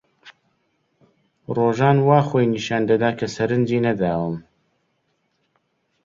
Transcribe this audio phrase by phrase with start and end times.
[1.55, 4.35] ڕۆژان وا خۆی نیشان دەدا کە سەرنجی نەداوم.